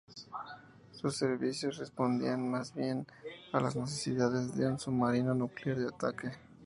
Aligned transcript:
Sus 0.93 1.15
servicios 1.17 1.77
respondían 1.77 2.49
más 2.49 2.73
bien 2.73 3.05
a 3.53 3.59
las 3.59 3.75
necesidades 3.75 4.57
de 4.57 4.65
un 4.65 4.79
submarino 4.79 5.35
nuclear 5.35 5.77
de 5.77 5.89
ataque. 5.89 6.31